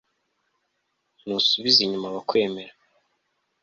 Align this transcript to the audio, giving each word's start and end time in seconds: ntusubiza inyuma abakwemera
ntusubiza 1.21 1.79
inyuma 1.83 2.07
abakwemera 2.09 2.73